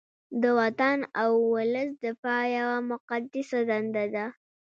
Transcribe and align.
د 0.41 0.43
وطن 0.59 0.97
او 1.21 1.31
ولس 1.55 1.89
دفاع 2.05 2.43
یوه 2.57 2.77
مقدسه 2.91 3.57
دنده 3.69 4.05
ده 4.15 4.25